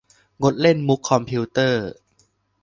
[0.41, 1.85] งดเล่นมุขคอมพิวเตอร์